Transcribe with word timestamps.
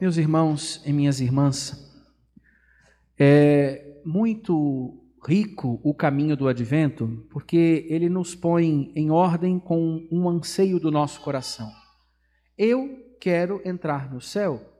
Meus 0.00 0.16
irmãos 0.16 0.80
e 0.86 0.94
minhas 0.94 1.20
irmãs, 1.20 1.78
é 3.18 4.00
muito 4.02 4.98
rico 5.22 5.78
o 5.84 5.92
caminho 5.92 6.34
do 6.34 6.48
advento, 6.48 7.26
porque 7.30 7.86
ele 7.86 8.08
nos 8.08 8.34
põe 8.34 8.90
em 8.96 9.10
ordem 9.10 9.58
com 9.58 10.08
um 10.10 10.26
anseio 10.26 10.80
do 10.80 10.90
nosso 10.90 11.20
coração. 11.20 11.70
Eu 12.56 13.14
quero 13.20 13.60
entrar 13.62 14.10
no 14.10 14.22
céu. 14.22 14.72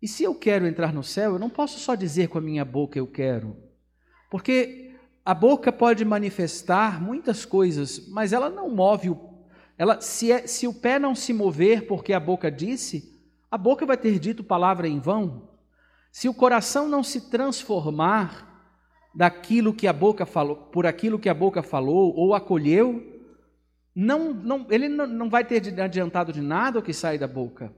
E 0.00 0.06
se 0.06 0.22
eu 0.22 0.36
quero 0.36 0.68
entrar 0.68 0.92
no 0.92 1.02
céu, 1.02 1.32
eu 1.32 1.38
não 1.40 1.50
posso 1.50 1.80
só 1.80 1.96
dizer 1.96 2.28
com 2.28 2.38
a 2.38 2.40
minha 2.40 2.64
boca 2.64 2.96
eu 2.96 3.08
quero. 3.08 3.56
Porque 4.30 4.94
a 5.24 5.34
boca 5.34 5.72
pode 5.72 6.04
manifestar 6.04 7.02
muitas 7.02 7.44
coisas, 7.44 8.08
mas 8.08 8.32
ela 8.32 8.48
não 8.48 8.70
move 8.72 9.10
o 9.10 9.28
ela 9.76 10.00
se, 10.00 10.32
é, 10.32 10.46
se 10.46 10.66
o 10.66 10.74
pé 10.74 10.98
não 10.98 11.14
se 11.14 11.32
mover 11.32 11.86
porque 11.86 12.12
a 12.12 12.18
boca 12.18 12.50
disse, 12.50 13.17
a 13.50 13.56
boca 13.56 13.86
vai 13.86 13.96
ter 13.96 14.18
dito 14.18 14.44
palavra 14.44 14.86
em 14.86 14.98
vão. 14.98 15.48
Se 16.12 16.28
o 16.28 16.34
coração 16.34 16.88
não 16.88 17.02
se 17.02 17.30
transformar 17.30 18.46
daquilo 19.14 19.72
que 19.72 19.86
a 19.86 19.92
boca 19.92 20.26
falou, 20.26 20.56
por 20.56 20.86
aquilo 20.86 21.18
que 21.18 21.28
a 21.28 21.34
boca 21.34 21.62
falou 21.62 22.14
ou 22.14 22.34
acolheu, 22.34 23.22
não, 23.94 24.32
não, 24.32 24.66
ele 24.70 24.88
não, 24.88 25.06
não 25.06 25.30
vai 25.30 25.44
ter 25.44 25.80
adiantado 25.80 26.32
de 26.32 26.40
nada 26.40 26.78
o 26.78 26.82
que 26.82 26.92
sai 26.92 27.18
da 27.18 27.26
boca. 27.26 27.74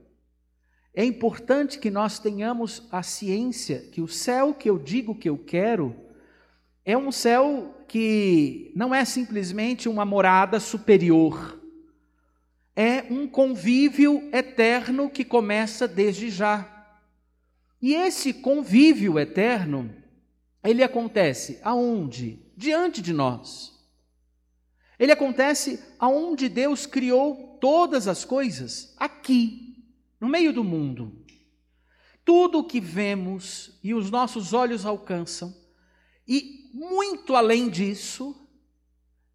É 0.93 1.05
importante 1.05 1.79
que 1.79 1.89
nós 1.89 2.19
tenhamos 2.19 2.87
a 2.91 3.01
ciência 3.01 3.79
que 3.91 4.01
o 4.01 4.07
céu 4.07 4.53
que 4.53 4.69
eu 4.69 4.77
digo 4.77 5.15
que 5.15 5.29
eu 5.29 5.37
quero 5.37 5.95
é 6.83 6.97
um 6.97 7.11
céu 7.11 7.85
que 7.87 8.73
não 8.75 8.93
é 8.93 9.05
simplesmente 9.05 9.87
uma 9.87 10.03
morada 10.03 10.59
superior 10.59 11.60
é 12.75 13.03
um 13.09 13.27
convívio 13.27 14.29
eterno 14.33 15.09
que 15.09 15.25
começa 15.25 15.87
desde 15.87 16.29
já. 16.29 16.67
E 17.81 17.93
esse 17.93 18.33
convívio 18.33 19.19
eterno, 19.19 19.93
ele 20.63 20.83
acontece 20.83 21.59
aonde? 21.63 22.39
Diante 22.55 23.01
de 23.01 23.11
nós. 23.11 23.71
Ele 24.99 25.11
acontece 25.11 25.83
aonde 25.97 26.47
Deus 26.47 26.85
criou 26.85 27.57
todas 27.59 28.07
as 28.07 28.23
coisas, 28.23 28.93
aqui, 28.97 29.83
no 30.19 30.27
meio 30.27 30.53
do 30.53 30.63
mundo. 30.63 31.25
Tudo 32.23 32.59
o 32.59 32.63
que 32.63 32.79
vemos 32.79 33.79
e 33.83 33.95
os 33.95 34.11
nossos 34.11 34.53
olhos 34.53 34.85
alcançam, 34.85 35.55
e 36.27 36.69
muito 36.71 37.35
além 37.35 37.67
disso, 37.67 38.47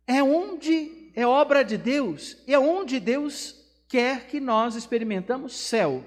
é 0.07 0.23
onde 0.23 0.96
é 1.17 1.27
obra 1.27 1.65
de 1.65 1.79
Deus 1.79 2.37
e 2.47 2.53
é 2.53 2.59
onde 2.59 3.01
Deus 3.01 3.57
quer 3.89 4.27
que 4.27 4.39
nós 4.39 4.75
experimentamos 4.77 5.55
céu. 5.57 6.05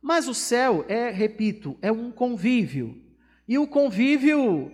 Mas 0.00 0.28
o 0.28 0.34
céu 0.34 0.84
é, 0.88 1.10
repito, 1.10 1.76
é 1.82 1.90
um 1.90 2.12
convívio. 2.12 3.02
E 3.48 3.58
o 3.58 3.66
convívio 3.66 4.70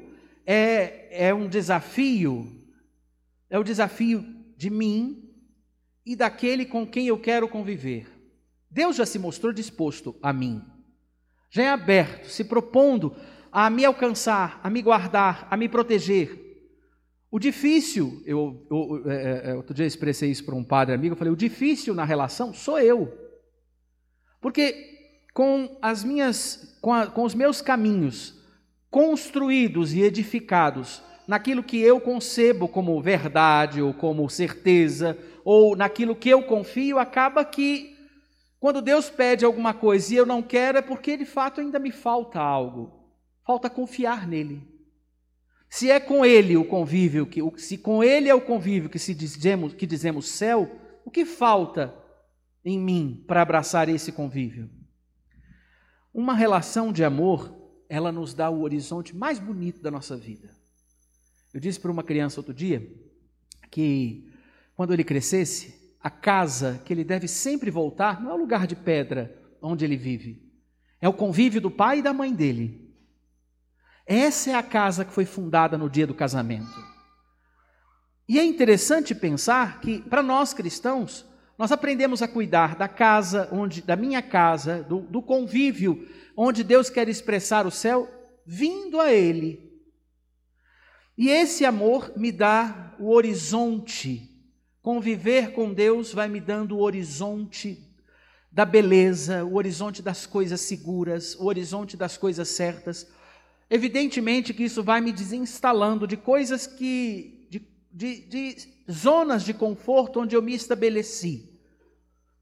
é, 0.47 1.29
é 1.29 1.35
um 1.35 1.49
desafio, 1.49 2.47
é 3.49 3.59
o 3.59 3.65
desafio 3.65 4.23
de 4.55 4.69
mim 4.69 5.33
e 6.05 6.15
daquele 6.15 6.67
com 6.67 6.87
quem 6.87 7.07
eu 7.07 7.19
quero 7.19 7.49
conviver. 7.49 8.07
Deus 8.71 8.97
já 8.97 9.07
se 9.07 9.19
mostrou 9.19 9.51
disposto 9.51 10.15
a 10.23 10.31
mim, 10.31 10.63
já 11.51 11.63
é 11.63 11.71
aberto, 11.71 12.29
se 12.29 12.45
propondo 12.45 13.17
a 13.51 13.71
me 13.71 13.85
alcançar, 13.87 14.61
a 14.63 14.69
me 14.69 14.83
guardar, 14.83 15.49
a 15.51 15.57
me 15.57 15.71
proteger. 15.71 16.48
O 17.31 17.39
difícil, 17.39 18.23
eu, 18.25 18.67
eu, 18.71 19.03
eu, 19.05 19.11
é, 19.11 19.51
é, 19.51 19.55
outro 19.55 19.75
dia 19.75 19.85
expressei 19.85 20.31
isso 20.31 20.45
para 20.45 20.55
um 20.55 20.65
padre 20.65 20.95
amigo, 20.95 21.13
eu 21.13 21.19
falei, 21.19 21.33
o 21.33 21.37
difícil 21.37 21.95
na 21.95 22.05
relação 22.05 22.55
sou 22.55 22.79
eu. 22.79 23.13
Porque 24.41 24.99
com 25.35 25.77
as 25.83 26.03
minhas, 26.03 26.79
com, 26.81 26.93
a, 26.93 27.07
com 27.07 27.25
os 27.25 27.35
meus 27.35 27.61
caminhos 27.61 28.35
construídos 28.91 29.93
e 29.93 30.01
edificados 30.01 31.03
naquilo 31.27 31.63
que 31.63 31.79
eu 31.79 32.01
concebo 32.01 32.67
como 32.67 33.01
verdade 33.03 33.83
ou 33.83 33.93
como 33.93 34.29
certeza, 34.31 35.19
ou 35.45 35.77
naquilo 35.77 36.17
que 36.17 36.31
eu 36.31 36.43
confio, 36.43 36.99
acaba 36.99 37.45
que 37.45 37.95
quando 38.59 38.81
Deus 38.81 39.11
pede 39.11 39.45
alguma 39.45 39.75
coisa 39.75 40.13
e 40.13 40.17
eu 40.17 40.25
não 40.25 40.43
quero, 40.43 40.79
é 40.79 40.83
porque 40.83 41.17
de 41.17 41.27
fato 41.27 41.61
ainda 41.61 41.79
me 41.79 41.93
falta 41.93 42.41
algo. 42.41 42.91
Falta 43.47 43.69
confiar 43.69 44.27
nele. 44.27 44.78
Se 45.69 45.91
é 45.91 46.01
com 46.01 46.25
ele 46.25 46.57
o 46.57 46.65
convívio, 46.65 47.27
que, 47.27 47.43
se 47.59 47.77
com 47.77 48.03
ele 48.03 48.29
é 48.29 48.35
o 48.35 48.41
convívio 48.41 48.89
que, 48.89 48.99
se 48.99 49.15
dizemos, 49.15 49.75
que 49.75 49.87
dizemos 49.87 50.29
céu, 50.29 50.71
o 51.05 51.11
que 51.11 51.25
falta 51.25 51.95
em 52.65 52.79
mim 52.79 53.25
para 53.27 53.43
abraçar 53.43 53.89
esse 53.89 54.11
convívio? 54.11 54.71
Uma 56.13 56.35
relação 56.35 56.91
de 56.91 57.05
amor, 57.05 57.55
ela 57.89 58.11
nos 58.11 58.33
dá 58.33 58.49
o 58.49 58.63
horizonte 58.63 59.15
mais 59.15 59.39
bonito 59.39 59.83
da 59.83 59.91
nossa 59.91 60.17
vida. 60.17 60.51
Eu 61.53 61.61
disse 61.61 61.79
para 61.79 61.91
uma 61.91 62.03
criança 62.03 62.41
outro 62.41 62.55
dia 62.55 62.91
que 63.71 64.31
quando 64.75 64.93
ele 64.93 65.05
crescesse, 65.05 65.79
a 66.01 66.11
casa 66.11 66.81
que 66.85 66.93
ele 66.93 67.05
deve 67.05 67.27
sempre 67.27 67.71
voltar 67.71 68.21
não 68.21 68.31
é 68.31 68.35
o 68.35 68.39
lugar 68.39 68.67
de 68.67 68.77
pedra 68.77 69.37
onde 69.61 69.85
ele 69.85 69.97
vive, 69.97 70.43
é 71.01 71.09
o 71.09 71.13
convívio 71.13 71.61
do 71.61 71.71
pai 71.71 71.99
e 71.99 72.03
da 72.03 72.13
mãe 72.13 72.33
dele. 72.33 72.88
Essa 74.09 74.53
é 74.53 74.55
a 74.55 74.63
casa 74.63 75.05
que 75.05 75.13
foi 75.13 75.27
fundada 75.27 75.77
no 75.77 75.91
dia 75.91 76.07
do 76.07 76.15
casamento. 76.15 76.83
E 78.27 78.39
é 78.39 78.45
interessante 78.45 79.15
pensar 79.15 79.83
que, 79.83 80.01
para 80.01 80.23
nós 80.23 80.55
cristãos, 80.55 81.27
nós 81.59 81.71
aprendemos 81.71 82.23
a 82.23 82.29
cuidar 82.29 82.75
da 82.75 82.89
casa, 82.89 83.51
onde, 83.53 83.83
da 83.83 83.97
minha 83.97 84.23
casa, 84.23 84.83
do, 84.83 85.01
do 85.01 85.21
convívio, 85.21 86.09
onde 86.35 86.65
Deus 86.65 86.89
quer 86.89 87.07
expressar 87.07 87.67
o 87.67 87.71
céu, 87.71 88.09
vindo 88.47 88.99
a 88.99 89.13
Ele. 89.13 89.69
E 91.17 91.29
esse 91.29 91.67
amor 91.67 92.13
me 92.17 92.33
dá 92.33 92.95
o 92.99 93.11
horizonte. 93.13 94.31
Conviver 94.81 95.53
com 95.53 95.75
Deus 95.75 96.15
vai 96.15 96.29
me 96.29 96.41
dando 96.41 96.77
o 96.77 96.81
horizonte 96.81 97.85
da 98.51 98.65
beleza, 98.65 99.45
o 99.45 99.57
horizonte 99.57 100.01
das 100.01 100.25
coisas 100.25 100.63
seguras, 100.63 101.35
o 101.35 101.45
horizonte 101.45 101.95
das 101.95 102.17
coisas 102.17 102.49
certas. 102.49 103.07
Evidentemente 103.71 104.55
que 104.55 104.65
isso 104.65 104.83
vai 104.83 105.01
me 105.01 105.13
desinstalando 105.13 106.07
de 106.07 106.17
coisas 106.17 106.67
que. 106.67 107.47
de, 107.51 107.63
de, 107.93 108.21
de 108.21 108.57
zonas 108.91 109.45
de 109.45 109.53
conforto 109.53 110.21
onde 110.21 110.35
eu 110.35 110.43
me 110.43 110.55
estabeleci. 110.55 111.61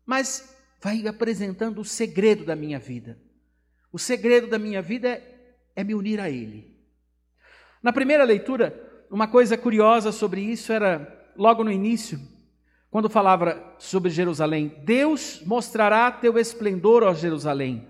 Mas 0.05 0.57
vai 0.81 1.07
apresentando 1.07 1.81
o 1.81 1.85
segredo 1.85 2.45
da 2.45 2.55
minha 2.55 2.79
vida. 2.79 3.19
O 3.93 3.99
segredo 3.99 4.47
da 4.47 4.59
minha 4.59 4.81
vida 4.81 5.09
é, 5.09 5.55
é 5.75 5.83
me 5.83 5.95
unir 5.95 6.21
a 6.21 6.31
Ele. 6.31 6.77
Na 7.83 7.93
primeira 7.93 8.25
leitura, 8.25 9.05
uma 9.11 9.27
coisa 9.27 9.57
curiosa 9.57 10.13
sobre 10.13 10.41
isso 10.41 10.73
era 10.73 11.31
logo 11.37 11.63
no 11.63 11.71
início, 11.71 12.21
quando 12.91 13.11
falava 13.11 13.75
sobre 13.79 14.11
Jerusalém: 14.11 14.75
Deus 14.85 15.43
mostrará 15.45 16.11
teu 16.11 16.39
esplendor, 16.39 17.03
ó 17.03 17.15
Jerusalém, 17.15 17.87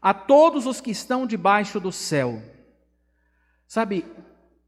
a 0.00 0.14
todos 0.14 0.66
os 0.66 0.80
que 0.80 0.90
estão 0.90 1.26
debaixo 1.26 1.80
do 1.80 1.92
céu. 1.92 2.42
Sabe, 3.66 4.04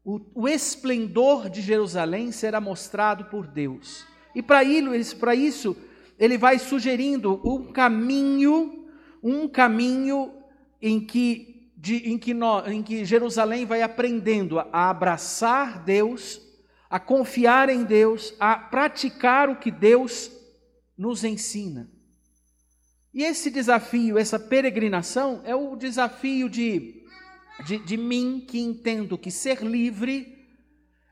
o, 0.03 0.19
o 0.33 0.47
esplendor 0.47 1.49
de 1.49 1.61
Jerusalém 1.61 2.31
será 2.31 2.59
mostrado 2.59 3.25
por 3.25 3.47
Deus. 3.47 4.05
E 4.35 4.41
para 4.41 4.63
isso, 4.63 5.75
ele 6.17 6.37
vai 6.37 6.59
sugerindo 6.59 7.41
um 7.43 7.71
caminho, 7.71 8.89
um 9.23 9.47
caminho 9.47 10.33
em 10.81 10.99
que, 10.99 11.71
de, 11.77 12.09
em 12.09 12.17
que, 12.17 12.35
em 12.67 12.83
que 12.83 13.05
Jerusalém 13.05 13.65
vai 13.65 13.81
aprendendo 13.81 14.59
a 14.59 14.89
abraçar 14.89 15.83
Deus, 15.83 16.41
a 16.89 16.99
confiar 16.99 17.69
em 17.69 17.83
Deus, 17.83 18.33
a 18.39 18.55
praticar 18.55 19.49
o 19.49 19.57
que 19.57 19.71
Deus 19.71 20.31
nos 20.97 21.23
ensina. 21.23 21.89
E 23.13 23.23
esse 23.23 23.49
desafio, 23.49 24.17
essa 24.17 24.37
peregrinação, 24.37 25.41
é 25.43 25.55
o 25.55 25.75
desafio 25.75 26.49
de 26.49 26.98
de, 27.65 27.77
de 27.79 27.97
mim 27.97 28.43
que 28.45 28.59
entendo 28.59 29.17
que 29.17 29.31
ser 29.31 29.61
livre 29.61 30.37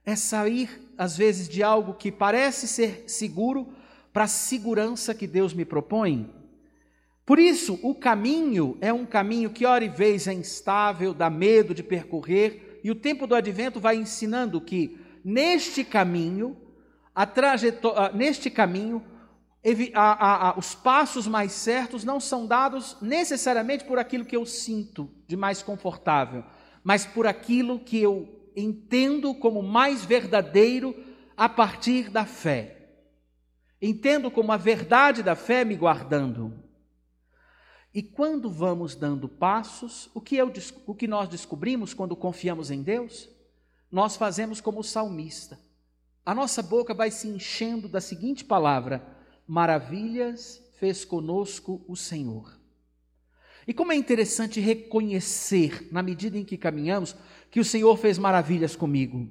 é 0.05 0.15
sair, 0.15 0.69
às 0.97 1.17
vezes, 1.17 1.49
de 1.49 1.61
algo 1.61 1.93
que 1.93 2.11
parece 2.11 2.67
ser 2.67 3.03
seguro 3.07 3.67
para 4.13 4.23
a 4.23 4.27
segurança 4.27 5.13
que 5.13 5.27
Deus 5.27 5.53
me 5.53 5.65
propõe. 5.65 6.33
Por 7.25 7.39
isso, 7.39 7.77
o 7.83 7.93
caminho 7.93 8.77
é 8.79 8.91
um 8.93 9.05
caminho 9.05 9.49
que, 9.49 9.65
hora 9.65 9.83
e 9.83 9.89
vez, 9.89 10.27
é 10.27 10.33
instável, 10.33 11.13
dá 11.13 11.29
medo 11.29 11.73
de 11.73 11.83
percorrer, 11.83 12.79
e 12.83 12.89
o 12.89 12.95
tempo 12.95 13.27
do 13.27 13.35
advento 13.35 13.81
vai 13.81 13.97
ensinando 13.97 14.61
que, 14.61 14.97
neste 15.23 15.83
caminho, 15.83 16.55
a 17.13 17.25
trajetória, 17.25 18.15
neste 18.15 18.49
caminho, 18.49 19.03
a, 19.93 20.49
a, 20.49 20.57
os 20.57 20.73
passos 20.73 21.27
mais 21.27 21.51
certos 21.51 22.03
não 22.03 22.19
são 22.19 22.47
dados 22.47 22.95
necessariamente 23.01 23.83
por 23.83 23.99
aquilo 23.99 24.25
que 24.25 24.35
eu 24.35 24.45
sinto 24.45 25.09
de 25.27 25.35
mais 25.35 25.61
confortável, 25.61 26.43
mas 26.83 27.05
por 27.05 27.27
aquilo 27.27 27.79
que 27.79 28.01
eu 28.01 28.51
entendo 28.55 29.35
como 29.35 29.61
mais 29.61 30.05
verdadeiro 30.05 30.95
a 31.35 31.49
partir 31.49 32.09
da 32.09 32.25
fé. 32.25 32.75
Entendo 33.81 34.31
como 34.31 34.51
a 34.51 34.57
verdade 34.57 35.21
da 35.21 35.35
fé 35.35 35.63
me 35.63 35.75
guardando. 35.75 36.63
E 37.93 38.01
quando 38.01 38.49
vamos 38.49 38.95
dando 38.95 39.27
passos, 39.27 40.09
o 40.13 40.21
que, 40.21 40.37
eu, 40.37 40.51
o 40.85 40.95
que 40.95 41.07
nós 41.07 41.27
descobrimos 41.27 41.93
quando 41.93 42.15
confiamos 42.15 42.71
em 42.71 42.81
Deus? 42.81 43.29
Nós 43.91 44.15
fazemos 44.15 44.61
como 44.61 44.79
o 44.79 44.83
salmista. 44.83 45.59
A 46.25 46.33
nossa 46.33 46.61
boca 46.61 46.93
vai 46.93 47.11
se 47.11 47.27
enchendo 47.27 47.87
da 47.87 48.01
seguinte 48.01 48.43
palavra: 48.43 49.16
Maravilhas 49.47 50.61
fez 50.77 51.05
conosco 51.05 51.83
o 51.87 51.95
Senhor. 51.95 52.59
E 53.67 53.73
como 53.73 53.91
é 53.91 53.95
interessante 53.95 54.59
reconhecer, 54.59 55.87
na 55.91 56.01
medida 56.01 56.37
em 56.37 56.45
que 56.45 56.57
caminhamos, 56.57 57.15
que 57.49 57.59
o 57.59 57.65
Senhor 57.65 57.95
fez 57.97 58.17
maravilhas 58.17 58.75
comigo. 58.75 59.27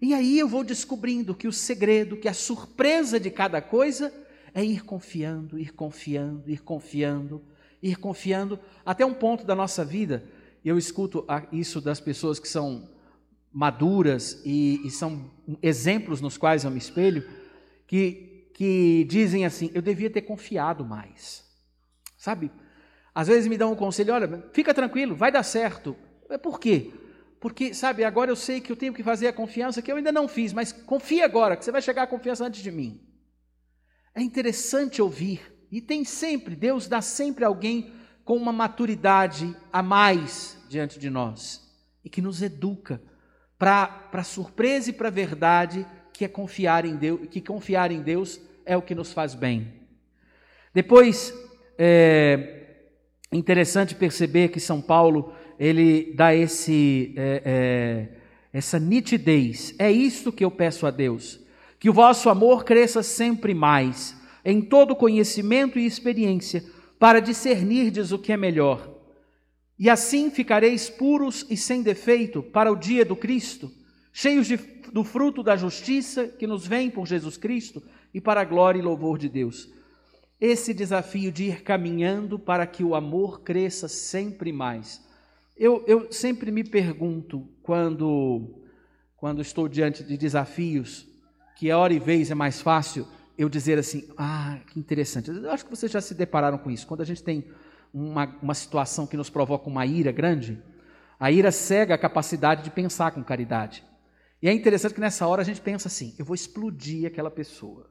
E 0.00 0.12
aí 0.12 0.38
eu 0.38 0.46
vou 0.46 0.62
descobrindo 0.62 1.34
que 1.34 1.48
o 1.48 1.52
segredo, 1.52 2.16
que 2.16 2.28
a 2.28 2.34
surpresa 2.34 3.18
de 3.18 3.30
cada 3.30 3.62
coisa 3.62 4.12
é 4.52 4.64
ir 4.64 4.84
confiando, 4.84 5.58
ir 5.58 5.72
confiando, 5.72 6.50
ir 6.50 6.62
confiando, 6.62 7.42
ir 7.82 7.96
confiando, 7.96 8.58
até 8.84 9.04
um 9.04 9.14
ponto 9.14 9.44
da 9.44 9.54
nossa 9.54 9.84
vida. 9.84 10.24
Eu 10.64 10.78
escuto 10.78 11.26
isso 11.50 11.80
das 11.80 12.00
pessoas 12.00 12.38
que 12.38 12.48
são 12.48 12.88
maduras 13.52 14.42
e, 14.44 14.80
e 14.84 14.90
são 14.90 15.30
exemplos 15.62 16.20
nos 16.20 16.36
quais 16.36 16.64
eu 16.64 16.70
me 16.70 16.78
espelho, 16.78 17.28
que, 17.86 18.33
que 18.54 19.04
dizem 19.04 19.44
assim: 19.44 19.70
eu 19.74 19.82
devia 19.82 20.08
ter 20.08 20.22
confiado 20.22 20.84
mais. 20.84 21.44
Sabe? 22.16 22.50
Às 23.14 23.28
vezes 23.28 23.46
me 23.46 23.58
dão 23.58 23.72
um 23.72 23.76
conselho: 23.76 24.14
olha, 24.14 24.48
fica 24.52 24.72
tranquilo, 24.72 25.14
vai 25.14 25.30
dar 25.30 25.42
certo. 25.42 25.94
Por 26.42 26.58
quê? 26.58 26.92
Porque, 27.40 27.74
sabe, 27.74 28.04
agora 28.04 28.30
eu 28.30 28.36
sei 28.36 28.58
que 28.58 28.72
eu 28.72 28.76
tenho 28.76 28.94
que 28.94 29.02
fazer 29.02 29.28
a 29.28 29.32
confiança 29.32 29.82
que 29.82 29.92
eu 29.92 29.96
ainda 29.96 30.10
não 30.10 30.26
fiz, 30.26 30.54
mas 30.54 30.72
confia 30.72 31.26
agora, 31.26 31.56
que 31.56 31.64
você 31.64 31.70
vai 31.70 31.82
chegar 31.82 32.04
à 32.04 32.06
confiança 32.06 32.46
antes 32.46 32.62
de 32.62 32.70
mim. 32.70 33.06
É 34.14 34.22
interessante 34.22 35.02
ouvir, 35.02 35.42
e 35.70 35.82
tem 35.82 36.04
sempre, 36.04 36.56
Deus 36.56 36.88
dá 36.88 37.02
sempre 37.02 37.44
alguém 37.44 37.92
com 38.24 38.34
uma 38.34 38.52
maturidade 38.52 39.54
a 39.70 39.82
mais 39.82 40.56
diante 40.70 40.98
de 40.98 41.10
nós, 41.10 41.60
e 42.02 42.08
que 42.08 42.22
nos 42.22 42.40
educa 42.40 43.02
para 43.58 44.08
a 44.10 44.24
surpresa 44.24 44.88
e 44.88 44.92
para 44.94 45.08
a 45.08 45.10
verdade 45.10 45.86
que 46.14 46.24
é 46.24 46.28
confiar 46.28 46.86
em 46.86 46.96
Deus, 46.96 47.28
que 47.28 47.40
confiar 47.40 47.90
em 47.90 48.00
Deus 48.00 48.40
é 48.64 48.76
o 48.76 48.82
que 48.82 48.94
nos 48.94 49.12
faz 49.12 49.34
bem. 49.34 49.72
Depois, 50.72 51.34
é 51.76 52.62
interessante 53.32 53.94
perceber 53.94 54.48
que 54.48 54.60
São 54.60 54.80
Paulo 54.80 55.34
ele 55.58 56.12
dá 56.14 56.34
esse, 56.34 57.12
é, 57.16 57.42
é, 57.44 58.08
essa 58.52 58.78
nitidez. 58.78 59.74
É 59.78 59.90
isto 59.90 60.32
que 60.32 60.44
eu 60.44 60.50
peço 60.50 60.86
a 60.86 60.90
Deus: 60.90 61.40
que 61.78 61.90
o 61.90 61.92
vosso 61.92 62.30
amor 62.30 62.64
cresça 62.64 63.02
sempre 63.02 63.52
mais, 63.52 64.16
em 64.44 64.62
todo 64.62 64.96
conhecimento 64.96 65.78
e 65.78 65.86
experiência, 65.86 66.64
para 66.98 67.20
discernirdes 67.20 68.12
o 68.12 68.18
que 68.18 68.32
é 68.32 68.36
melhor. 68.36 68.94
E 69.76 69.90
assim 69.90 70.30
ficareis 70.30 70.88
puros 70.88 71.44
e 71.50 71.56
sem 71.56 71.82
defeito 71.82 72.40
para 72.40 72.70
o 72.70 72.76
dia 72.76 73.04
do 73.04 73.16
Cristo, 73.16 73.70
cheios 74.12 74.46
de, 74.46 74.56
do 74.94 75.04
fruto 75.04 75.42
da 75.42 75.56
justiça 75.56 76.26
que 76.26 76.46
nos 76.46 76.66
vem 76.66 76.90
por 76.90 77.06
Jesus 77.06 77.36
Cristo 77.36 77.82
e 78.14 78.20
para 78.20 78.40
a 78.40 78.44
glória 78.44 78.78
e 78.78 78.82
louvor 78.82 79.18
de 79.18 79.28
Deus. 79.28 79.68
Esse 80.40 80.72
desafio 80.72 81.30
de 81.30 81.44
ir 81.44 81.62
caminhando 81.62 82.38
para 82.38 82.66
que 82.66 82.82
o 82.82 82.94
amor 82.94 83.42
cresça 83.42 83.88
sempre 83.88 84.50
mais 84.50 85.04
eu, 85.56 85.84
eu 85.86 86.12
sempre 86.12 86.50
me 86.50 86.64
pergunto, 86.64 87.48
quando, 87.62 88.60
quando 89.16 89.40
estou 89.40 89.68
diante 89.68 90.02
de 90.02 90.16
desafios, 90.16 91.06
que 91.56 91.70
a 91.70 91.78
hora 91.78 91.92
e 91.92 91.98
vez 92.00 92.30
é 92.30 92.34
mais 92.34 92.60
fácil 92.60 93.06
eu 93.38 93.48
dizer 93.48 93.78
assim: 93.78 94.08
ah, 94.18 94.58
que 94.66 94.78
interessante. 94.78 95.30
Eu 95.30 95.50
acho 95.50 95.64
que 95.64 95.70
vocês 95.70 95.92
já 95.92 96.00
se 96.00 96.14
depararam 96.14 96.58
com 96.58 96.70
isso. 96.70 96.86
Quando 96.86 97.02
a 97.02 97.06
gente 97.06 97.22
tem 97.22 97.44
uma, 97.92 98.36
uma 98.42 98.54
situação 98.54 99.06
que 99.06 99.16
nos 99.16 99.30
provoca 99.30 99.68
uma 99.68 99.86
ira 99.86 100.10
grande, 100.10 100.60
a 101.20 101.30
ira 101.30 101.52
cega 101.52 101.94
a 101.94 101.98
capacidade 101.98 102.64
de 102.64 102.70
pensar 102.70 103.12
com 103.12 103.22
caridade. 103.22 103.84
E 104.44 104.48
é 104.48 104.52
interessante 104.52 104.92
que 104.92 105.00
nessa 105.00 105.26
hora 105.26 105.40
a 105.40 105.44
gente 105.44 105.62
pensa 105.62 105.88
assim: 105.88 106.14
eu 106.18 106.24
vou 106.24 106.34
explodir 106.34 107.06
aquela 107.06 107.30
pessoa. 107.30 107.90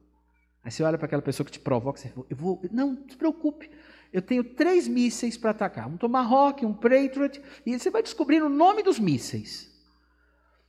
Aí 0.62 0.70
você 0.70 0.84
olha 0.84 0.96
para 0.96 1.06
aquela 1.06 1.20
pessoa 1.20 1.44
que 1.44 1.50
te 1.50 1.58
provoca, 1.58 1.98
você 1.98 2.10
fala, 2.10 2.24
eu 2.30 2.36
vou, 2.36 2.62
não, 2.70 2.92
não 2.92 3.08
se 3.08 3.16
preocupe, 3.16 3.68
eu 4.12 4.22
tenho 4.22 4.44
três 4.44 4.86
mísseis 4.86 5.36
para 5.36 5.50
atacar: 5.50 5.88
um 5.88 5.96
Tomahawk, 5.96 6.64
um 6.64 6.72
Patriot, 6.72 7.42
e 7.66 7.76
você 7.76 7.90
vai 7.90 8.04
descobrir 8.04 8.40
o 8.40 8.48
nome 8.48 8.84
dos 8.84 9.00
mísseis. 9.00 9.68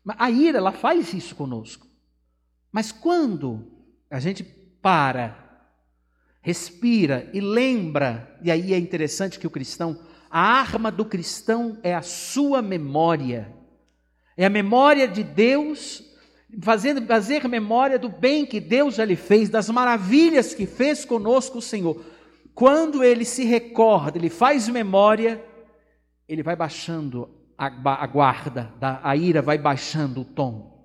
A 0.07 0.31
ira, 0.31 0.57
ela 0.57 0.71
faz 0.71 1.13
isso 1.13 1.35
conosco. 1.35 1.85
Mas 2.71 2.91
quando 2.91 3.71
a 4.09 4.19
gente 4.19 4.43
para, 4.43 5.69
respira 6.41 7.29
e 7.31 7.39
lembra, 7.39 8.39
e 8.41 8.49
aí 8.49 8.73
é 8.73 8.77
interessante 8.79 9.37
que 9.37 9.45
o 9.45 9.51
cristão, 9.51 10.03
a 10.31 10.41
arma 10.41 10.91
do 10.91 11.05
cristão 11.05 11.77
é 11.83 11.93
a 11.93 12.01
sua 12.01 12.59
memória. 12.63 13.54
É 14.37 14.45
a 14.45 14.49
memória 14.49 15.07
de 15.07 15.23
Deus, 15.23 16.03
fazendo, 16.61 17.05
fazer 17.05 17.47
memória 17.47 17.97
do 17.97 18.09
bem 18.09 18.45
que 18.45 18.59
Deus 18.59 18.95
já 18.95 19.05
lhe 19.05 19.15
fez, 19.15 19.49
das 19.49 19.69
maravilhas 19.69 20.53
que 20.53 20.65
fez 20.65 21.05
conosco 21.05 21.59
o 21.59 21.61
Senhor. 21.61 22.03
Quando 22.53 23.03
ele 23.03 23.25
se 23.25 23.43
recorda, 23.45 24.17
ele 24.17 24.29
faz 24.29 24.67
memória, 24.67 25.43
ele 26.27 26.43
vai 26.43 26.55
baixando 26.55 27.29
a, 27.57 27.67
a 28.03 28.07
guarda, 28.07 28.73
a 29.03 29.15
ira 29.15 29.41
vai 29.41 29.57
baixando 29.57 30.21
o 30.21 30.25
tom. 30.25 30.75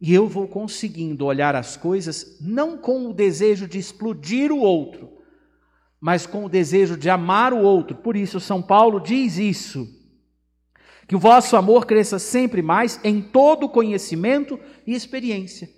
E 0.00 0.14
eu 0.14 0.26
vou 0.26 0.48
conseguindo 0.48 1.26
olhar 1.26 1.54
as 1.54 1.76
coisas 1.76 2.38
não 2.40 2.78
com 2.78 3.08
o 3.08 3.12
desejo 3.12 3.68
de 3.68 3.78
explodir 3.78 4.50
o 4.50 4.58
outro, 4.58 5.10
mas 6.00 6.26
com 6.26 6.44
o 6.46 6.48
desejo 6.48 6.96
de 6.96 7.10
amar 7.10 7.52
o 7.52 7.58
outro. 7.58 7.96
Por 7.98 8.16
isso, 8.16 8.40
São 8.40 8.62
Paulo 8.62 8.98
diz 8.98 9.36
isso: 9.36 9.86
que 11.10 11.16
o 11.16 11.18
vosso 11.18 11.56
amor 11.56 11.86
cresça 11.86 12.20
sempre 12.20 12.62
mais 12.62 13.00
em 13.02 13.20
todo 13.20 13.68
conhecimento 13.68 14.60
e 14.86 14.94
experiência. 14.94 15.68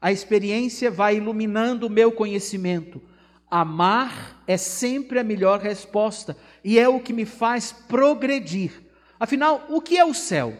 A 0.00 0.10
experiência 0.10 0.90
vai 0.90 1.18
iluminando 1.18 1.86
o 1.86 1.90
meu 1.90 2.10
conhecimento, 2.10 2.98
Amar 3.50 4.42
é 4.46 4.56
sempre 4.56 5.18
a 5.18 5.22
melhor 5.22 5.60
resposta 5.60 6.34
e 6.64 6.78
é 6.78 6.88
o 6.88 7.00
que 7.00 7.12
me 7.12 7.26
faz 7.26 7.70
progredir. 7.70 8.82
Afinal, 9.20 9.66
o 9.68 9.82
que 9.82 9.98
é 9.98 10.06
o 10.06 10.14
céu? 10.14 10.56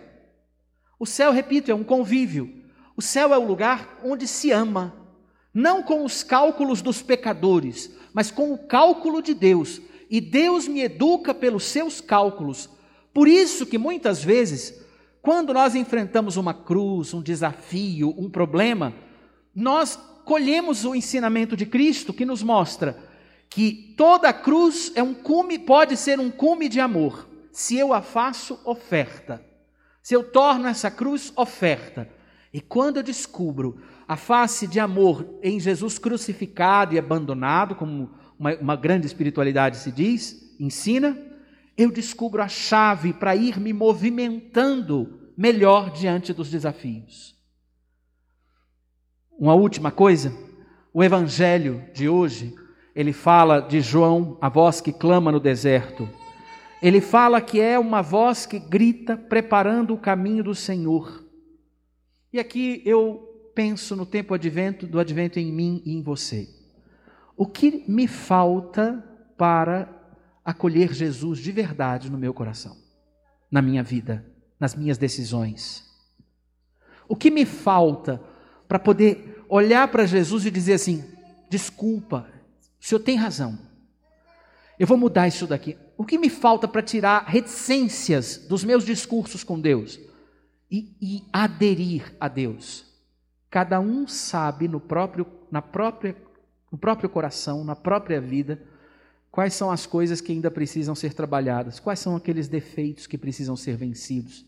O 1.00 1.06
céu, 1.06 1.32
repito, 1.32 1.70
é 1.70 1.74
um 1.74 1.82
convívio. 1.82 2.52
O 2.94 3.00
céu 3.00 3.32
é 3.32 3.38
o 3.38 3.46
lugar 3.46 3.98
onde 4.04 4.28
se 4.28 4.50
ama, 4.50 4.94
não 5.54 5.82
com 5.82 6.04
os 6.04 6.22
cálculos 6.22 6.82
dos 6.82 7.00
pecadores, 7.00 7.90
mas 8.12 8.30
com 8.30 8.52
o 8.52 8.58
cálculo 8.58 9.22
de 9.22 9.32
Deus. 9.32 9.80
E 10.10 10.20
Deus 10.20 10.68
me 10.68 10.82
educa 10.82 11.32
pelos 11.32 11.64
seus 11.64 12.02
cálculos. 12.02 12.76
Por 13.18 13.26
isso 13.26 13.66
que 13.66 13.78
muitas 13.78 14.22
vezes, 14.22 14.80
quando 15.20 15.52
nós 15.52 15.74
enfrentamos 15.74 16.36
uma 16.36 16.54
cruz, 16.54 17.12
um 17.12 17.20
desafio, 17.20 18.14
um 18.16 18.30
problema, 18.30 18.94
nós 19.52 19.98
colhemos 20.24 20.84
o 20.84 20.94
ensinamento 20.94 21.56
de 21.56 21.66
Cristo 21.66 22.14
que 22.14 22.24
nos 22.24 22.44
mostra 22.44 22.96
que 23.50 23.92
toda 23.96 24.32
cruz 24.32 24.92
é 24.94 25.02
um 25.02 25.14
cume, 25.14 25.58
pode 25.58 25.96
ser 25.96 26.20
um 26.20 26.30
cume 26.30 26.68
de 26.68 26.78
amor, 26.78 27.28
se 27.50 27.76
eu 27.76 27.92
a 27.92 28.00
faço 28.00 28.60
oferta. 28.64 29.44
Se 30.00 30.14
eu 30.14 30.22
torno 30.22 30.68
essa 30.68 30.88
cruz 30.88 31.32
oferta. 31.34 32.08
E 32.54 32.60
quando 32.60 32.98
eu 32.98 33.02
descubro 33.02 33.82
a 34.06 34.16
face 34.16 34.68
de 34.68 34.78
amor 34.78 35.40
em 35.42 35.58
Jesus 35.58 35.98
crucificado 35.98 36.94
e 36.94 37.00
abandonado, 37.00 37.74
como 37.74 38.10
uma, 38.38 38.54
uma 38.54 38.76
grande 38.76 39.08
espiritualidade 39.08 39.78
se 39.78 39.90
diz, 39.90 40.54
ensina, 40.60 41.18
eu 41.78 41.92
descubro 41.92 42.42
a 42.42 42.48
chave 42.48 43.12
para 43.12 43.36
ir 43.36 43.60
me 43.60 43.72
movimentando 43.72 45.30
melhor 45.36 45.92
diante 45.92 46.32
dos 46.32 46.50
desafios. 46.50 47.36
Uma 49.38 49.54
última 49.54 49.92
coisa, 49.92 50.36
o 50.92 51.04
evangelho 51.04 51.84
de 51.94 52.08
hoje, 52.08 52.52
ele 52.96 53.12
fala 53.12 53.60
de 53.60 53.80
João, 53.80 54.36
a 54.40 54.48
voz 54.48 54.80
que 54.80 54.92
clama 54.92 55.30
no 55.30 55.38
deserto. 55.38 56.08
Ele 56.82 57.00
fala 57.00 57.40
que 57.40 57.60
é 57.60 57.78
uma 57.78 58.02
voz 58.02 58.44
que 58.44 58.58
grita 58.58 59.16
preparando 59.16 59.94
o 59.94 59.98
caminho 59.98 60.42
do 60.42 60.56
Senhor. 60.56 61.24
E 62.32 62.40
aqui 62.40 62.82
eu 62.84 63.50
penso 63.54 63.94
no 63.94 64.04
tempo 64.04 64.34
advento, 64.34 64.84
do 64.84 64.98
advento 64.98 65.38
em 65.38 65.52
mim 65.52 65.80
e 65.86 65.94
em 65.94 66.02
você. 66.02 66.48
O 67.36 67.46
que 67.46 67.84
me 67.86 68.08
falta 68.08 69.04
para 69.36 69.97
acolher 70.48 70.94
Jesus 70.94 71.40
de 71.40 71.52
verdade 71.52 72.10
no 72.10 72.16
meu 72.16 72.32
coração, 72.32 72.74
na 73.50 73.60
minha 73.60 73.82
vida, 73.82 74.24
nas 74.58 74.74
minhas 74.74 74.96
decisões? 74.96 75.84
O 77.06 77.14
que 77.14 77.30
me 77.30 77.44
falta 77.44 78.18
para 78.66 78.78
poder 78.78 79.44
olhar 79.46 79.86
para 79.88 80.06
Jesus 80.06 80.46
e 80.46 80.50
dizer 80.50 80.72
assim: 80.72 81.04
desculpa, 81.50 82.26
o 82.80 82.84
senhor 82.84 83.00
tem 83.00 83.14
razão, 83.14 83.58
eu 84.78 84.86
vou 84.86 84.96
mudar 84.96 85.28
isso 85.28 85.46
daqui. 85.46 85.76
O 85.98 86.04
que 86.04 86.16
me 86.16 86.30
falta 86.30 86.66
para 86.66 86.80
tirar 86.80 87.26
reticências 87.26 88.38
dos 88.38 88.64
meus 88.64 88.86
discursos 88.86 89.44
com 89.44 89.60
Deus 89.60 90.00
e, 90.70 90.96
e 90.98 91.24
aderir 91.30 92.16
a 92.18 92.26
Deus? 92.26 92.86
Cada 93.50 93.78
um 93.80 94.08
sabe 94.08 94.66
no 94.66 94.80
próprio, 94.80 95.26
na 95.50 95.60
própria, 95.60 96.16
no 96.72 96.78
próprio 96.78 97.10
coração, 97.10 97.64
na 97.64 97.76
própria 97.76 98.18
vida, 98.18 98.62
Quais 99.30 99.54
são 99.54 99.70
as 99.70 99.86
coisas 99.86 100.20
que 100.20 100.32
ainda 100.32 100.50
precisam 100.50 100.94
ser 100.94 101.12
trabalhadas? 101.14 101.78
Quais 101.78 101.98
são 101.98 102.16
aqueles 102.16 102.48
defeitos 102.48 103.06
que 103.06 103.18
precisam 103.18 103.56
ser 103.56 103.76
vencidos? 103.76 104.44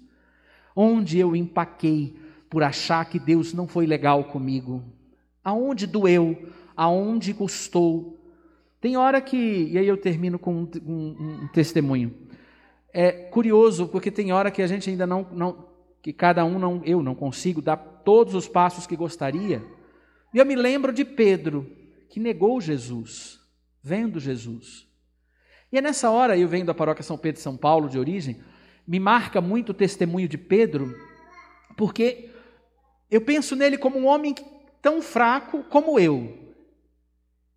Onde 0.74 1.18
eu 1.18 1.36
empaquei 1.36 2.16
por 2.48 2.62
achar 2.62 3.04
que 3.04 3.18
Deus 3.18 3.52
não 3.52 3.68
foi 3.68 3.86
legal 3.86 4.24
comigo? 4.24 4.82
Aonde 5.44 5.86
doeu? 5.86 6.48
Aonde 6.76 7.34
custou? 7.34 8.18
Tem 8.80 8.96
hora 8.96 9.20
que, 9.20 9.36
e 9.70 9.76
aí 9.76 9.86
eu 9.86 9.96
termino 9.96 10.38
com 10.38 10.62
um, 10.62 10.70
um, 10.86 11.42
um 11.42 11.48
testemunho. 11.48 12.14
É 12.92 13.12
curioso, 13.12 13.86
porque 13.86 14.10
tem 14.10 14.32
hora 14.32 14.50
que 14.50 14.62
a 14.62 14.66
gente 14.66 14.88
ainda 14.88 15.06
não, 15.06 15.26
não, 15.30 15.66
que 16.02 16.12
cada 16.12 16.44
um 16.44 16.58
não, 16.58 16.82
eu 16.84 17.02
não 17.02 17.14
consigo 17.14 17.60
dar 17.60 17.76
todos 17.76 18.34
os 18.34 18.48
passos 18.48 18.86
que 18.86 18.96
gostaria. 18.96 19.62
E 20.32 20.38
eu 20.38 20.46
me 20.46 20.56
lembro 20.56 20.92
de 20.92 21.04
Pedro, 21.04 21.70
que 22.08 22.18
negou 22.18 22.60
Jesus, 22.60 23.39
vendo 23.82 24.20
Jesus. 24.20 24.86
E 25.72 25.78
é 25.78 25.80
nessa 25.80 26.10
hora, 26.10 26.36
eu 26.36 26.48
venho 26.48 26.66
da 26.66 26.74
paróquia 26.74 27.02
São 27.02 27.16
Pedro 27.16 27.38
de 27.38 27.42
São 27.42 27.56
Paulo, 27.56 27.88
de 27.88 27.98
origem, 27.98 28.40
me 28.86 28.98
marca 28.98 29.40
muito 29.40 29.70
o 29.70 29.74
testemunho 29.74 30.28
de 30.28 30.36
Pedro, 30.36 30.94
porque 31.76 32.30
eu 33.10 33.20
penso 33.20 33.54
nele 33.54 33.78
como 33.78 33.98
um 33.98 34.06
homem 34.06 34.34
tão 34.82 35.00
fraco 35.00 35.62
como 35.64 35.98
eu. 35.98 36.54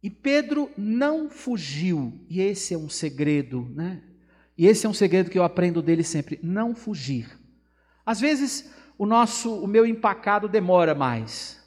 E 0.01 0.10
Pedro 0.10 0.70
não 0.77 1.30
fugiu, 1.30 2.25
e 2.30 2.42
esse 2.42 2.74
é 2.74 2.77
um 2.77 2.89
segredo, 2.89 3.72
né? 3.74 4.03
E 4.58 4.68
esse 4.68 4.86
é 4.86 4.89
um 4.89 4.94
segredo 4.94 5.30
que 5.32 5.39
eu 5.39 5.44
aprendo 5.44 5.82
dele 5.82 6.03
sempre, 6.03 6.39
não 6.44 6.75
fugir. 6.75 7.39
Às 8.06 8.20
vezes 8.20 8.72
o 8.98 9.06
nosso, 9.06 9.56
o 9.56 9.68
meu 9.68 9.86
empacado 9.86 10.48
demora 10.48 10.94
mais. 10.94 11.62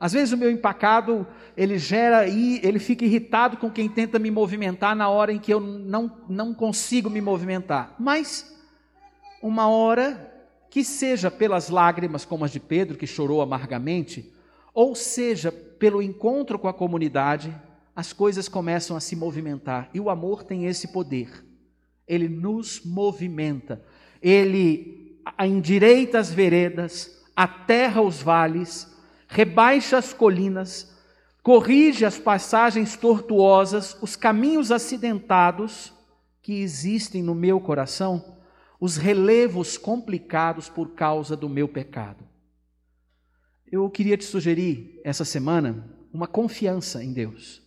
Às 0.00 0.12
vezes 0.12 0.32
o 0.32 0.36
meu 0.36 0.50
empacado, 0.50 1.26
ele 1.56 1.78
gera 1.78 2.26
e 2.28 2.60
ele 2.62 2.78
fica 2.78 3.04
irritado 3.04 3.56
com 3.56 3.70
quem 3.70 3.88
tenta 3.88 4.18
me 4.18 4.30
movimentar 4.30 4.94
na 4.94 5.08
hora 5.08 5.32
em 5.32 5.38
que 5.38 5.52
eu 5.52 5.58
não, 5.60 6.10
não 6.28 6.54
consigo 6.54 7.10
me 7.10 7.20
movimentar. 7.20 7.94
Mas 7.98 8.56
uma 9.42 9.68
hora 9.68 10.32
que 10.70 10.84
seja 10.84 11.30
pelas 11.30 11.68
lágrimas 11.68 12.24
como 12.24 12.44
as 12.44 12.52
de 12.52 12.60
Pedro 12.60 12.96
que 12.96 13.06
chorou 13.06 13.42
amargamente, 13.42 14.32
ou 14.72 14.94
seja 14.94 15.50
pelo 15.50 16.00
encontro 16.00 16.58
com 16.58 16.68
a 16.68 16.74
comunidade, 16.74 17.52
as 17.96 18.12
coisas 18.12 18.48
começam 18.48 18.96
a 18.96 19.00
se 19.00 19.16
movimentar. 19.16 19.90
E 19.92 19.98
o 19.98 20.10
amor 20.10 20.44
tem 20.44 20.66
esse 20.66 20.88
poder. 20.88 21.44
Ele 22.06 22.28
nos 22.28 22.82
movimenta. 22.84 23.82
Ele 24.22 25.18
endireita 25.40 26.18
as 26.20 26.32
veredas, 26.32 27.24
aterra 27.34 28.00
os 28.00 28.22
vales, 28.22 28.86
rebaixa 29.28 29.98
as 29.98 30.12
colinas, 30.12 30.92
corrige 31.42 32.04
as 32.04 32.18
passagens 32.18 32.96
tortuosas, 32.96 33.96
os 34.00 34.16
caminhos 34.16 34.72
acidentados 34.72 35.92
que 36.42 36.60
existem 36.60 37.22
no 37.22 37.34
meu 37.34 37.60
coração, 37.60 38.38
os 38.80 38.96
relevos 38.96 39.76
complicados 39.76 40.68
por 40.68 40.94
causa 40.94 41.36
do 41.36 41.48
meu 41.48 41.68
pecado. 41.68 42.24
Eu 43.70 43.88
queria 43.90 44.16
te 44.16 44.24
sugerir 44.24 44.98
essa 45.04 45.24
semana 45.24 45.94
uma 46.12 46.26
confiança 46.26 47.04
em 47.04 47.12
Deus. 47.12 47.62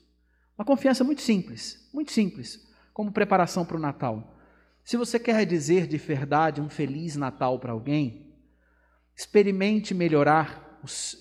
Uma 0.58 0.66
confiança 0.66 1.04
muito 1.04 1.22
simples, 1.22 1.88
muito 1.94 2.12
simples, 2.12 2.68
como 2.94 3.12
preparação 3.12 3.64
para 3.64 3.78
o 3.78 3.80
Natal. 3.80 4.36
Se 4.84 4.98
você 4.98 5.20
quer 5.20 5.46
dizer 5.46 5.86
de 5.86 5.98
verdade 5.98 6.60
um 6.60 6.70
feliz 6.70 7.16
Natal 7.16 7.60
para 7.60 7.72
alguém, 7.72 8.34
experimente 9.16 9.94
melhorar, 9.94 10.71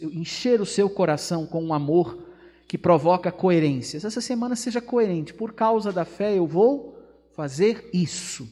encher 0.03 0.61
o 0.61 0.67
seu 0.67 0.89
coração 0.89 1.47
com 1.47 1.63
um 1.63 1.75
amor 1.75 2.27
que 2.67 2.79
provoca 2.79 3.33
coerências. 3.33 4.05
Essa 4.05 4.21
semana 4.21 4.55
seja 4.55 4.81
coerente. 4.81 5.35
Por 5.35 5.53
causa 5.53 5.93
da 5.93 6.05
fé, 6.05 6.37
eu 6.37 6.47
vou 6.47 6.97
fazer 7.35 7.91
isso. 7.93 8.49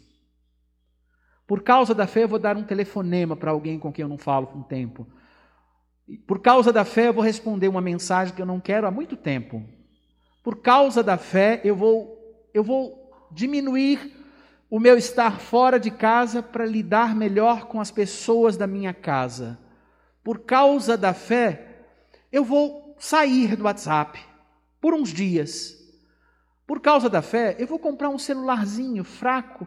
Por 1.46 1.62
causa 1.62 1.94
da 1.94 2.06
fé, 2.06 2.24
eu 2.24 2.28
vou 2.28 2.38
dar 2.38 2.56
um 2.56 2.64
telefonema 2.64 3.36
para 3.36 3.52
alguém 3.52 3.78
com 3.78 3.92
quem 3.92 4.02
eu 4.02 4.08
não 4.08 4.18
falo 4.18 4.48
há 4.52 4.58
um 4.58 4.62
tempo. 4.62 5.06
Por 6.26 6.40
causa 6.40 6.72
da 6.72 6.84
fé, 6.84 7.08
eu 7.08 7.12
vou 7.12 7.22
responder 7.22 7.68
uma 7.68 7.80
mensagem 7.80 8.34
que 8.34 8.42
eu 8.42 8.46
não 8.46 8.60
quero 8.60 8.86
há 8.86 8.90
muito 8.90 9.16
tempo. 9.16 9.62
Por 10.42 10.56
causa 10.56 11.02
da 11.02 11.16
fé, 11.16 11.60
eu 11.64 11.76
vou, 11.76 12.18
eu 12.52 12.64
vou 12.64 13.28
diminuir 13.30 14.14
o 14.70 14.78
meu 14.78 14.98
estar 14.98 15.38
fora 15.40 15.78
de 15.78 15.90
casa 15.90 16.42
para 16.42 16.66
lidar 16.66 17.14
melhor 17.14 17.66
com 17.66 17.80
as 17.80 17.90
pessoas 17.90 18.56
da 18.56 18.66
minha 18.66 18.92
casa. 18.92 19.58
Por 20.28 20.40
causa 20.40 20.94
da 20.94 21.14
fé, 21.14 21.86
eu 22.30 22.44
vou 22.44 22.94
sair 22.98 23.56
do 23.56 23.64
WhatsApp 23.64 24.20
por 24.78 24.92
uns 24.92 25.08
dias. 25.08 25.74
Por 26.66 26.80
causa 26.80 27.08
da 27.08 27.22
fé, 27.22 27.56
eu 27.58 27.66
vou 27.66 27.78
comprar 27.78 28.10
um 28.10 28.18
celularzinho 28.18 29.04
fraco 29.04 29.66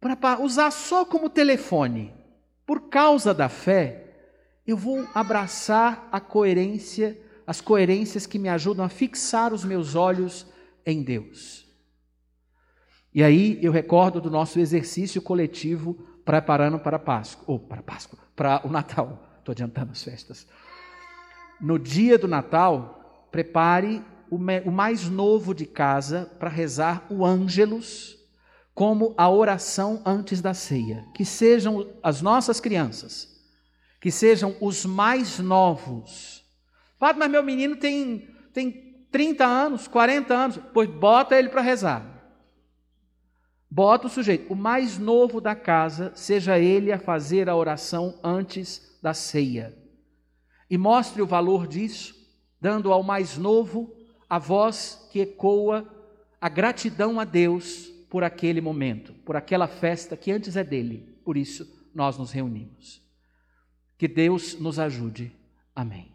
para 0.00 0.40
usar 0.40 0.72
só 0.72 1.04
como 1.04 1.30
telefone. 1.30 2.12
Por 2.66 2.88
causa 2.88 3.32
da 3.32 3.48
fé, 3.48 4.12
eu 4.66 4.76
vou 4.76 5.06
abraçar 5.14 6.08
a 6.10 6.18
coerência, 6.18 7.16
as 7.46 7.60
coerências 7.60 8.26
que 8.26 8.40
me 8.40 8.48
ajudam 8.48 8.84
a 8.84 8.88
fixar 8.88 9.52
os 9.52 9.64
meus 9.64 9.94
olhos 9.94 10.48
em 10.84 11.00
Deus. 11.00 11.64
E 13.14 13.22
aí 13.22 13.56
eu 13.62 13.70
recordo 13.70 14.20
do 14.20 14.32
nosso 14.32 14.58
exercício 14.58 15.22
coletivo 15.22 15.94
preparando 16.24 16.80
para 16.80 16.98
Páscoa, 16.98 17.44
ou 17.46 17.60
para 17.60 17.84
Páscoa, 17.84 18.18
para 18.34 18.66
o 18.66 18.68
Natal. 18.68 19.29
Estou 19.50 19.64
adiantando 19.64 19.92
as 19.92 20.02
festas. 20.02 20.46
No 21.60 21.78
dia 21.78 22.16
do 22.16 22.28
Natal, 22.28 23.26
prepare 23.32 24.02
o 24.30 24.70
mais 24.70 25.08
novo 25.08 25.52
de 25.52 25.66
casa 25.66 26.30
para 26.38 26.48
rezar 26.48 27.04
o 27.10 27.24
Ângelus 27.24 28.16
como 28.72 29.12
a 29.18 29.28
oração 29.28 30.00
antes 30.06 30.40
da 30.40 30.54
ceia. 30.54 31.04
Que 31.14 31.24
sejam 31.24 31.92
as 32.02 32.22
nossas 32.22 32.60
crianças, 32.60 33.28
que 34.00 34.10
sejam 34.10 34.56
os 34.60 34.86
mais 34.86 35.40
novos. 35.40 36.44
Fala, 36.96 37.14
mas 37.14 37.30
meu 37.30 37.42
menino 37.42 37.76
tem, 37.76 38.28
tem 38.52 39.04
30 39.10 39.44
anos, 39.44 39.88
40 39.88 40.32
anos. 40.32 40.60
Pois 40.72 40.88
bota 40.88 41.36
ele 41.36 41.48
para 41.48 41.60
rezar. 41.60 42.06
Bota 43.68 44.06
o 44.06 44.10
sujeito, 44.10 44.52
o 44.52 44.56
mais 44.56 44.96
novo 44.96 45.40
da 45.40 45.54
casa, 45.54 46.12
seja 46.14 46.58
ele 46.58 46.92
a 46.92 46.98
fazer 46.98 47.48
a 47.48 47.56
oração 47.56 48.18
antes 48.22 48.89
da 49.02 49.14
ceia. 49.14 49.76
E 50.68 50.78
mostre 50.78 51.20
o 51.20 51.26
valor 51.26 51.66
disso, 51.66 52.14
dando 52.60 52.92
ao 52.92 53.02
mais 53.02 53.36
novo 53.36 53.94
a 54.28 54.38
voz 54.38 55.08
que 55.10 55.20
ecoa 55.20 55.88
a 56.40 56.48
gratidão 56.48 57.18
a 57.18 57.24
Deus 57.24 57.88
por 58.08 58.24
aquele 58.24 58.60
momento, 58.60 59.12
por 59.24 59.36
aquela 59.36 59.66
festa 59.66 60.16
que 60.16 60.30
antes 60.30 60.56
é 60.56 60.64
dele. 60.64 61.18
Por 61.24 61.36
isso 61.36 61.88
nós 61.94 62.16
nos 62.16 62.30
reunimos. 62.30 63.00
Que 63.98 64.08
Deus 64.08 64.58
nos 64.58 64.78
ajude. 64.78 65.32
Amém. 65.74 66.09